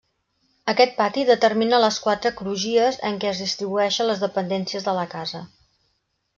Aquest 0.71 0.95
pati 1.01 1.25
determina 1.29 1.81
les 1.83 1.99
quatre 2.07 2.33
crugies 2.41 2.99
en 3.11 3.21
què 3.25 3.31
es 3.35 3.45
distribueixen 3.45 4.11
les 4.13 4.27
dependències 4.27 4.89
de 4.91 4.99
la 5.03 5.09
casa. 5.17 5.47